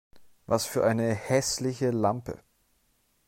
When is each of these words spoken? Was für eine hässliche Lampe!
Was 0.47 0.65
für 0.65 0.83
eine 0.83 1.13
hässliche 1.13 1.91
Lampe! 1.91 2.39